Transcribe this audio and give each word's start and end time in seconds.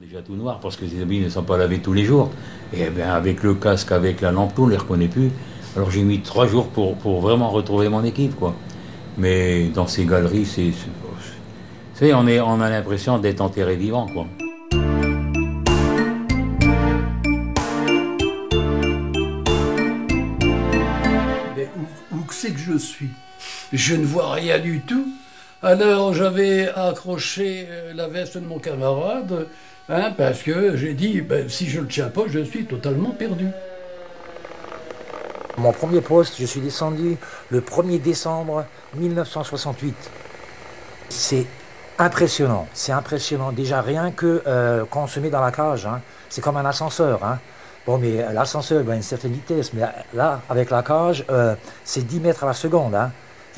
Déjà 0.00 0.20
tout 0.20 0.36
noir 0.36 0.60
parce 0.60 0.76
que 0.76 0.84
les 0.84 1.00
habits 1.00 1.20
ne 1.20 1.28
sont 1.28 1.42
pas 1.42 1.56
lavés 1.56 1.78
tous 1.78 1.92
les 1.92 2.04
jours. 2.04 2.30
Et 2.72 2.90
bien 2.90 3.12
avec 3.12 3.42
le 3.42 3.54
casque, 3.54 3.92
avec 3.92 4.20
la 4.20 4.30
lampe, 4.30 4.58
on 4.58 4.66
ne 4.66 4.72
les 4.72 4.76
reconnaît 4.76 5.08
plus. 5.08 5.30
Alors 5.74 5.90
j'ai 5.90 6.02
mis 6.02 6.20
trois 6.20 6.46
jours 6.46 6.68
pour, 6.68 6.96
pour 6.96 7.20
vraiment 7.20 7.50
retrouver 7.50 7.88
mon 7.88 8.04
équipe. 8.04 8.36
quoi. 8.36 8.54
Mais 9.16 9.68
dans 9.68 9.86
ces 9.86 10.04
galeries, 10.04 10.44
c'est. 10.44 12.12
on, 12.12 12.28
on 12.28 12.60
a 12.60 12.70
l'impression 12.70 13.18
d'être 13.18 13.40
enterré 13.40 13.76
vivant. 13.76 14.06
quoi. 14.06 14.26
Mais 21.56 21.68
où, 21.76 22.16
où 22.16 22.20
que 22.20 22.34
c'est 22.34 22.52
que 22.52 22.60
je 22.60 22.76
suis? 22.76 23.10
Je 23.72 23.96
ne 23.96 24.04
vois 24.04 24.32
rien 24.34 24.58
du 24.58 24.80
tout. 24.80 25.06
Alors 25.62 26.12
j'avais 26.12 26.68
accroché 26.68 27.66
euh, 27.70 27.94
la 27.94 28.08
veste 28.08 28.36
de 28.36 28.46
mon 28.46 28.58
camarade, 28.58 29.46
hein, 29.88 30.12
parce 30.16 30.42
que 30.42 30.76
j'ai 30.76 30.92
dit, 30.94 31.22
ben, 31.22 31.48
si 31.48 31.68
je 31.68 31.78
ne 31.78 31.82
le 31.84 31.88
tiens 31.88 32.08
pas, 32.08 32.22
je 32.28 32.40
suis 32.40 32.66
totalement 32.66 33.10
perdu. 33.10 33.48
Mon 35.56 35.72
premier 35.72 36.02
poste, 36.02 36.34
je 36.38 36.44
suis 36.44 36.60
descendu 36.60 37.16
le 37.48 37.60
1er 37.62 38.00
décembre 38.00 38.66
1968. 38.94 39.94
C'est 41.08 41.46
impressionnant, 41.98 42.68
c'est 42.74 42.92
impressionnant. 42.92 43.52
Déjà 43.52 43.80
rien 43.80 44.10
que 44.10 44.42
euh, 44.46 44.84
quand 44.90 45.04
on 45.04 45.06
se 45.06 45.18
met 45.20 45.30
dans 45.30 45.40
la 45.40 45.52
cage, 45.52 45.86
hein, 45.86 46.02
c'est 46.28 46.42
comme 46.42 46.58
un 46.58 46.66
ascenseur. 46.66 47.24
hein. 47.24 47.38
Bon, 47.86 47.96
mais 47.96 48.22
euh, 48.22 48.32
l'ascenseur 48.32 48.84
à 48.90 48.94
une 48.94 49.02
certaine 49.02 49.32
vitesse, 49.32 49.72
mais 49.72 49.82
là, 50.12 50.42
avec 50.50 50.68
la 50.68 50.82
cage, 50.82 51.24
euh, 51.30 51.54
c'est 51.84 52.06
10 52.06 52.20
mètres 52.20 52.44
à 52.44 52.48
la 52.48 52.52
seconde. 52.52 52.94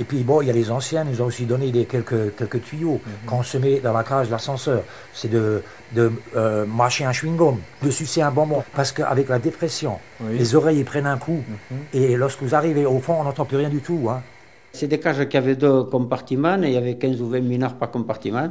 Et 0.01 0.05
puis 0.05 0.23
bon, 0.23 0.41
il 0.43 0.47
y 0.47 0.51
a 0.51 0.52
les 0.52 0.70
anciens, 0.70 1.05
ils 1.05 1.11
nous 1.11 1.23
ont 1.23 1.27
aussi 1.27 1.45
donné 1.45 1.70
des, 1.73 1.84
quelques, 1.84 2.37
quelques 2.37 2.62
tuyaux. 2.62 3.01
Quand 3.27 3.38
on 3.38 3.43
se 3.43 3.59
met 3.59 3.80
dans 3.80 3.93
la 3.93 4.05
cage 4.05 4.29
de 4.29 4.33
l'ascenseur, 4.33 4.83
c'est 5.12 5.29
de, 5.29 5.62
de 5.95 6.12
euh, 6.37 6.65
mâcher 6.66 7.05
un 7.05 7.11
chewing-gum, 7.12 7.57
de 7.83 7.91
sucer 7.91 8.23
un 8.23 8.30
bonbon. 8.30 8.62
Parce 8.77 8.93
qu'avec 8.93 9.29
la 9.29 9.38
dépression, 9.41 9.98
les 10.30 10.55
oreilles 10.55 10.85
prennent 10.85 11.07
un 11.07 11.18
coup. 11.18 11.40
Et 11.93 12.16
lorsque 12.16 12.43
vous 12.43 12.55
arrivez 12.55 12.87
au 12.87 13.01
fond, 13.01 13.16
on 13.21 13.24
n'entend 13.24 13.45
plus 13.45 13.57
rien 13.57 13.68
du 13.68 13.80
tout. 13.80 14.07
hein. 14.09 14.23
C'est 14.73 14.87
des 14.87 15.01
cages 15.01 15.29
qui 15.29 15.37
avaient 15.37 15.57
deux 15.57 15.85
compartiments 15.85 16.62
et 16.62 16.68
il 16.68 16.73
y 16.74 16.77
avait 16.77 16.96
15 16.96 17.21
ou 17.23 17.29
20 17.29 17.40
mineurs 17.40 17.74
par 17.74 17.90
compartiment. 17.90 18.49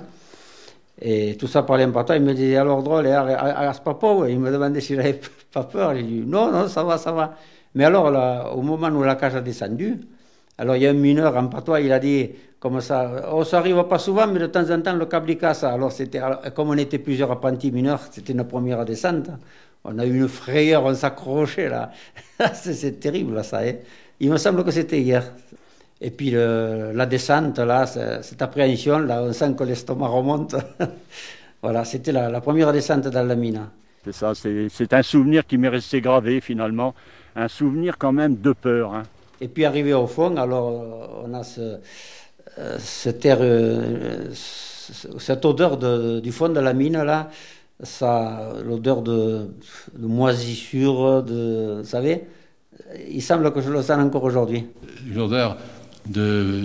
Et 1.02 1.38
tout 1.38 1.48
ça 1.48 1.64
parlait 1.64 1.86
en 1.86 1.92
partant. 1.92 2.16
Il 2.16 2.24
me 2.24 2.34
disait 2.34 2.58
alors 2.58 2.82
drôle, 2.84 3.06
et 3.08 3.12
agace 3.14 3.80
pas 3.80 3.94
peur. 3.94 4.28
Il 4.28 4.40
me 4.40 4.52
demandait 4.52 4.82
si 4.82 4.96
j'avais 4.96 5.22
pas 5.54 5.64
peur. 5.64 5.96
J'ai 5.96 6.04
dit 6.04 6.24
non, 6.26 6.52
non, 6.52 6.68
ça 6.68 6.84
va, 6.84 6.98
ça 6.98 7.12
va. 7.12 7.36
Mais 7.76 7.86
alors, 7.86 8.10
là, 8.10 8.50
au 8.54 8.62
moment 8.64 8.88
où 8.90 9.04
la 9.04 9.16
cage 9.16 9.36
a 9.36 9.42
descendu, 9.42 10.00
alors 10.58 10.76
il 10.76 10.84
y 10.84 10.88
a 10.88 10.90
un 10.90 10.94
mineur 10.94 11.36
en 11.38 11.48
patois, 11.48 11.82
il 11.82 11.92
a 11.92 12.00
dit 12.00 12.32
comme 12.60 12.82
ça, 12.82 13.30
oh, 13.32 13.44
ça 13.44 13.60
arrive 13.60 13.84
pas 13.84 14.00
souvent, 14.00 14.26
mais 14.26 14.40
de 14.40 14.48
temps 14.48 14.70
en 14.72 14.82
temps 14.82 14.96
le 14.96 15.06
câble 15.06 15.36
casse. 15.36 15.64
Alors 15.64 15.92
c'était, 15.92 16.20
comme 16.56 16.70
on 16.70 16.78
était 16.78 16.98
plusieurs 16.98 17.32
apprentis 17.32 17.72
mineurs, 17.72 18.02
c'était 18.12 18.34
une 18.34 18.44
première 18.44 18.84
descente. 18.84 19.30
On 19.84 20.00
a 20.00 20.06
eu 20.06 20.18
une 20.18 20.28
frayeur, 20.28 20.84
on 20.84 20.96
s'accrochait 20.96 21.70
là. 21.70 21.92
c'est, 22.54 23.00
terrible 23.00 23.36
là, 23.36 23.44
ça. 23.44 23.60
hein. 23.60 23.74
Il 24.20 24.32
me 24.32 24.38
semble 24.38 24.64
que 24.64 24.72
c'était 24.72 25.00
hier. 25.00 25.24
Et 26.02 26.10
puis 26.10 26.32
la 26.32 27.06
descente, 27.06 27.60
là, 27.60 27.86
cette 27.86 28.42
appréhension, 28.42 29.00
là, 29.00 29.22
on 29.24 29.34
sent 29.34 29.54
que 29.58 29.64
l'estomac 29.64 30.08
remonte. 30.08 30.56
voilà, 31.62 31.86
c'était 31.86 32.12
la, 32.12 32.42
première 32.42 32.74
descente 32.74 33.08
dans 33.08 33.24
la 33.24 33.36
mine. 33.36 33.62
C'est 34.04 34.14
ça, 34.14 34.34
c'est 34.34 34.68
c'est 34.70 34.94
un 34.94 35.04
souvenir 35.04 35.46
qui 35.46 35.58
m'est 35.58 35.70
resté 35.70 36.02
gravé 36.02 36.42
finalement, 36.42 36.96
un 37.36 37.48
souvenir 37.48 37.98
quand 38.00 38.12
même 38.12 38.36
de 38.38 38.54
peur. 38.54 38.94
hein. 38.94 39.04
Et 39.40 39.48
puis 39.48 39.66
arrivé 39.66 39.94
au 39.94 40.08
fond, 40.08 40.36
alors 40.38 40.70
euh, 40.70 41.28
on 41.30 41.34
a 41.34 41.44
euh, 41.60 41.78
euh, 42.60 42.78
cette 44.30 45.46
odeur 45.46 45.78
de- 45.78 46.20
du 46.20 46.32
fond 46.32 46.50
de 46.50 46.60
la 46.60 46.74
mine 46.74 47.02
là, 47.04 47.30
ça, 47.84 48.54
l'odeur 48.66 49.04
de, 49.04 49.48
moisissure, 50.00 51.24
vous 51.24 51.84
savez, 51.84 52.24
il 53.12 53.22
semble 53.22 53.54
que 53.54 53.62
je 53.62 53.70
le 53.70 53.84
sens 53.84 54.00
encore 54.00 54.24
aujourd'hui. 54.24 54.66
une 55.08 55.20
odeur 55.20 55.58
de, 56.08 56.64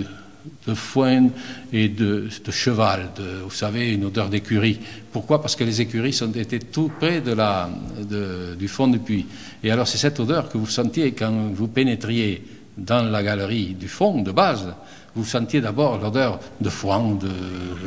de 0.67 0.75
foin 0.75 1.29
et 1.71 1.89
de, 1.91 2.29
cheval, 2.51 3.11
vous 3.45 3.51
savez, 3.51 3.93
une 3.93 4.07
odeur 4.07 4.31
d'écurie. 4.31 4.81
Pourquoi? 5.13 5.43
Parce 5.43 5.55
que 5.55 5.65
les 5.65 5.83
écuries 5.83 6.15
sont, 6.15 6.33
étaient 6.33 6.59
tout 6.61 6.91
près 6.99 7.21
du 7.21 8.69
fond 8.69 8.89
du 8.89 8.99
puits. 8.99 9.27
Et 9.63 9.71
alors 9.71 9.87
c'est 9.87 9.99
cette 9.99 10.19
odeur 10.19 10.49
que 10.49 10.57
vous 10.57 10.67
sentiez 10.67 11.13
quand 11.13 11.51
vous 11.53 11.69
pénétriez 11.69 12.43
dans 12.77 13.03
la 13.03 13.23
galerie 13.23 13.75
du 13.75 13.89
fond, 13.89 14.23
de 14.23 14.33
base. 14.33 14.75
Vous 15.15 15.25
sentiez 15.25 15.61
d'abord 15.61 15.99
l'odeur 15.99 16.41
de 16.61 16.71
foin, 16.71 17.19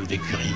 d'écurie. 0.07 0.53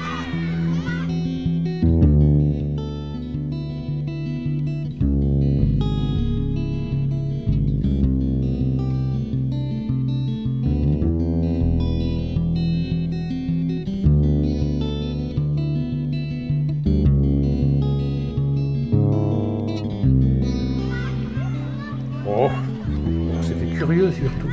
Curieux 23.79 24.11
surtout. 24.11 24.49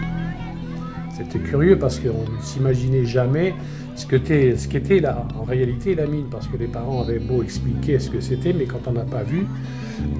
C'était 1.17 1.39
curieux 1.41 1.77
parce 1.79 1.99
qu'on 1.99 2.09
ne 2.31 2.41
s'imaginait 2.43 3.05
jamais 3.05 3.55
ce 3.97 4.07
qu'était 4.07 4.55
en 5.07 5.43
réalité 5.43 5.95
la 5.97 6.07
mine, 6.07 6.27
parce 6.31 6.47
que 6.47 6.57
les 6.57 6.67
parents 6.69 7.03
avaient 7.03 7.19
beau 7.19 7.43
expliquer 7.43 7.99
ce 7.99 8.09
que 8.11 8.21
c'était, 8.21 8.53
mais 8.53 8.67
quand 8.67 8.87
on 8.87 8.93
n'a 8.93 9.01
pas 9.05 9.25
vu, 9.25 9.47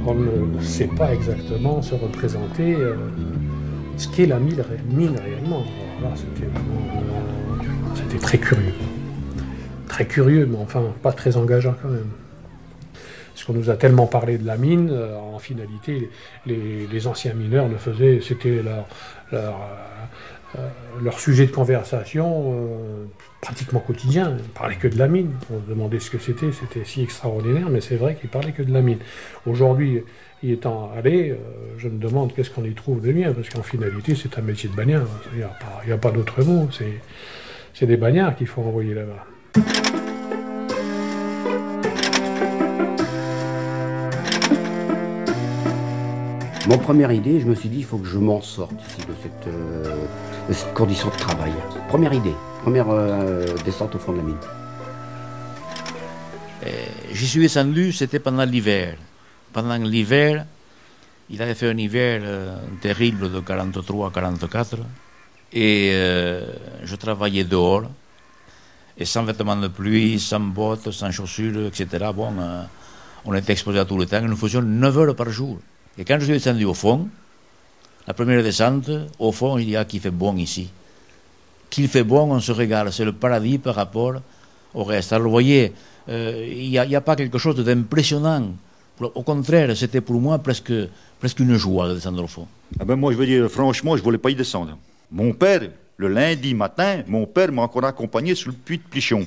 on 0.07 0.15
ne 0.15 0.61
sait 0.61 0.89
pas 0.89 1.15
exactement 1.15 1.83
se 1.83 1.95
représenter 1.95 2.75
euh, 2.75 2.95
ce 3.97 4.09
qu'est 4.09 4.27
la 4.27 4.41
mine, 4.41 4.61
ré- 4.61 4.81
mine 4.91 5.15
réellement. 5.23 5.63
Euh, 6.03 6.07
c'était 7.95 8.19
très 8.19 8.39
curieux. 8.39 8.73
Très 9.87 10.07
curieux, 10.07 10.47
mais 10.51 10.59
enfin 10.61 10.83
pas 11.03 11.13
très 11.13 11.37
engageant 11.37 11.75
quand 11.81 11.89
même. 11.91 12.09
Parce 13.37 13.45
qu'on 13.45 13.53
nous 13.53 13.69
a 13.69 13.77
tellement 13.77 14.07
parlé 14.07 14.39
de 14.39 14.47
la 14.47 14.57
mine, 14.57 14.89
euh, 14.91 15.15
en 15.15 15.39
finalité, 15.39 16.09
les, 16.47 17.07
anciens 17.07 17.35
mineurs 17.35 17.69
le 17.69 17.77
faisaient, 17.77 18.21
c'était 18.23 18.63
euh, 18.65 18.81
euh, 19.35 19.51
leur 21.03 21.21
sujet 21.21 21.45
de 21.45 21.51
conversation 21.51 22.55
pratiquement 23.43 23.81
quotidien. 23.81 24.31
Ils 24.39 24.43
ne 24.43 24.49
parlaient 24.55 24.77
que 24.77 24.89
de 24.89 24.97
la 24.97 25.07
mine. 25.07 25.33
On 25.55 25.61
se 25.61 25.69
demandait 25.69 26.01
ce 26.01 26.09
que 26.09 26.19
c'était, 26.19 26.51
c'était 26.51 26.87
si 26.87 27.03
extraordinaire, 27.03 27.69
mais 27.69 27.83
c'est 27.83 27.97
vrai 27.97 28.15
qu'ils 28.15 28.31
parlaient 28.31 28.53
que 28.53 28.63
de 28.63 28.73
la 28.73 28.81
mine. 28.81 29.01
Aujourd'hui, 29.45 30.03
y 30.43 30.53
étant 30.53 30.91
allé, 30.97 31.39
je 31.77 31.89
me 31.89 31.99
demande 31.99 32.33
qu'est-ce 32.35 32.49
qu'on 32.49 32.65
y 32.65 32.73
trouve 32.73 33.03
de 33.03 33.13
bien, 33.13 33.35
parce 33.35 33.51
qu'en 33.51 33.63
finalité, 33.63 34.15
c'est 34.15 34.39
un 34.39 34.43
métier 34.43 34.71
de 34.71 34.75
bagnard. 34.75 35.07
Il 35.35 35.41
n'y 35.87 35.93
a 35.93 35.99
pas, 35.99 36.11
d'autre 36.11 36.43
mot. 36.43 36.71
C'est 37.75 37.87
des 37.87 37.99
bagnards 37.99 38.35
qu'il 38.35 38.47
faut 38.47 38.63
envoyer 38.63 38.95
là-bas. 38.95 39.96
Mon 46.67 46.79
première 46.79 47.13
idée, 47.13 47.39
je 47.39 47.47
me 47.47 47.55
suis 47.55 47.69
dit, 47.69 47.79
il 47.79 47.85
faut 47.85 47.99
que 47.99 48.09
je 48.09 48.19
m'en 48.19 48.43
sorte 48.43 48.73
ici 48.89 49.07
de 49.07 49.15
cette, 49.23 49.47
euh, 49.47 50.73
condition 50.75 51.09
de 51.11 51.15
travail. 51.15 51.53
Première 51.89 52.13
idée, 52.13 52.35
première 52.63 52.91
euh, 52.91 53.47
descente 53.65 53.95
au 53.95 54.01
fond 54.01 54.11
de 54.11 54.17
la 54.17 54.25
mine. 54.25 54.37
Euh, 56.65 56.87
J'y 57.13 57.29
suis 57.29 57.41
descendu, 57.41 57.93
c'était 57.93 58.19
pendant 58.19 58.45
l'hiver. 58.45 58.97
Pendant 59.53 59.77
l'hiver, 59.77 60.45
il 61.31 61.41
avait 61.41 61.55
fait 61.55 61.71
un 61.71 61.77
hiver 61.77 62.23
terrible 62.81 63.31
de 63.31 63.39
43 63.39 64.09
à 64.09 64.11
44. 64.11 64.79
Et 65.53 65.93
je 66.83 66.97
travaillais 66.97 67.45
dehors. 67.45 67.85
Et 68.99 69.05
sans 69.05 69.23
vêtements 69.23 69.57
de 69.57 69.69
pluie, 69.69 70.19
sans 70.19 70.41
bottes, 70.41 70.91
sans 70.91 71.13
chaussures, 71.13 71.67
etc. 71.67 72.11
Bon, 72.15 72.33
on 73.25 73.35
était 73.35 73.53
exposé 73.53 73.79
à 73.79 73.85
tout 73.85 73.97
le 73.97 74.07
temps. 74.07 74.21
Nous 74.21 74.37
faisions 74.37 74.63
9 74.63 74.99
heures 74.99 75.17
par 75.17 75.31
jour. 75.31 75.59
Et 75.99 76.05
quand 76.05 76.19
je 76.19 76.25
suis 76.25 76.33
descendu 76.35 76.65
au 76.65 76.75
fond, 76.75 77.09
la 78.07 78.15
première 78.15 78.43
descente, 78.43 78.91
au 79.19 79.33
fond, 79.33 79.59
il 79.59 79.71
y 79.71 79.77
a 79.77 79.85
qui 79.85 79.99
fait 79.99 80.11
bon 80.11 80.37
ici. 80.37 80.71
Qu'il 81.71 81.89
fait 81.89 82.05
bon, 82.05 82.33
on 82.33 82.41
se 82.41 82.53
régale. 82.53 82.93
C'est 82.93 83.05
le 83.05 83.13
paradis 83.13 83.59
par 83.59 83.75
rapport 83.75 84.15
au 84.75 84.85
reste. 84.85 85.13
Alors, 85.13 85.25
vous 85.25 85.33
voyez, 85.33 85.73
euh, 86.09 86.47
il 86.49 86.71
n'y 86.71 86.97
a, 86.97 87.01
pas 87.01 87.17
quelque 87.17 87.39
chose 87.39 87.57
d'impressionnant. 87.57 88.53
Au 89.01 89.23
contraire, 89.23 89.77
c'était 89.77 90.01
pour 90.01 90.21
moi 90.21 90.39
presque, 90.39 90.73
presque 91.19 91.41
une 91.41 91.57
joie 91.57 91.89
de 91.89 91.95
descendre 91.95 92.23
au 92.23 92.29
fond. 92.29 92.47
Ah 92.79 92.85
ben 92.85 92.97
moi, 92.97 93.13
je 93.13 93.19
veux 93.19 93.27
dire, 93.27 93.51
franchement, 93.51 93.97
je 93.97 94.03
voulais 94.03 94.19
pas 94.19 94.31
y 94.31 94.35
descendre. 94.35 94.79
Mon 95.11 95.33
père, 95.33 95.63
le 95.97 96.09
lundi 96.09 96.55
matin, 96.55 97.03
mon 97.07 97.27
père 97.27 97.53
m'a 97.53 97.63
encore 97.63 97.85
accompagné 97.85 98.35
sur 98.35 98.51
le 98.51 98.57
puits 98.57 98.79
de 98.79 98.83
Plichon. 98.83 99.27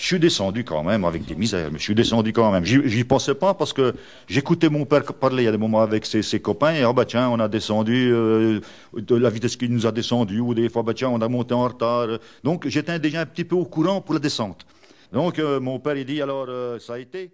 Je 0.00 0.06
suis 0.06 0.18
descendu 0.18 0.64
quand 0.64 0.82
même 0.82 1.04
avec 1.04 1.26
des 1.26 1.34
misères, 1.34 1.70
mais 1.70 1.78
je 1.78 1.82
suis 1.82 1.94
descendu 1.94 2.32
quand 2.32 2.50
même. 2.50 2.64
J'y 2.64 3.04
pensais 3.04 3.34
pas 3.34 3.52
parce 3.52 3.74
que 3.74 3.92
j'écoutais 4.28 4.70
mon 4.70 4.86
père 4.86 5.04
parler 5.04 5.42
il 5.42 5.44
y 5.44 5.48
a 5.48 5.52
des 5.52 5.58
moments 5.58 5.82
avec 5.82 6.06
ses, 6.06 6.22
ses 6.22 6.40
copains 6.40 6.72
et 6.72 6.82
ah 6.82 6.92
bah 6.94 7.04
tiens, 7.04 7.28
on 7.28 7.38
a 7.38 7.48
descendu 7.48 8.10
euh, 8.10 8.60
de 8.94 9.14
la 9.14 9.28
vitesse 9.28 9.56
qu'il 9.56 9.70
nous 9.70 9.86
a 9.86 9.92
descendu 9.92 10.40
ou 10.40 10.54
des 10.54 10.70
fois 10.70 10.82
bah 10.82 10.94
tiens, 10.94 11.10
on 11.10 11.20
a 11.20 11.28
monté 11.28 11.52
en 11.52 11.64
retard. 11.64 12.18
Donc 12.42 12.66
j'étais 12.66 12.98
déjà 12.98 13.20
un 13.20 13.26
petit 13.26 13.44
peu 13.44 13.56
au 13.56 13.66
courant 13.66 14.00
pour 14.00 14.14
la 14.14 14.20
descente. 14.20 14.64
Donc 15.12 15.38
euh, 15.38 15.60
mon 15.60 15.78
père 15.78 15.98
il 15.98 16.06
dit 16.06 16.22
alors 16.22 16.46
euh, 16.48 16.78
ça 16.78 16.94
a 16.94 16.98
été. 16.98 17.30